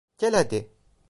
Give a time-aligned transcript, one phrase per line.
[0.17, 0.69] Gel hadi!